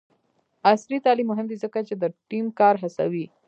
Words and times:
عصري 0.69 0.97
تعلیم 1.05 1.27
مهم 1.31 1.45
دی 1.49 1.57
ځکه 1.63 1.79
چې 1.87 1.93
د 2.01 2.03
ټیم 2.29 2.45
کار 2.59 2.75
هڅوي. 2.83 3.25